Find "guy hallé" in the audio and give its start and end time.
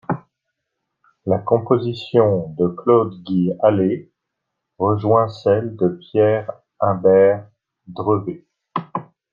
3.21-4.11